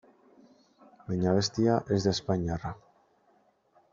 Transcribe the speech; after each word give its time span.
Baina 1.09 1.33
abestia 1.33 1.77
ez 1.95 1.99
da 2.07 2.13
espainiarra. 2.19 2.71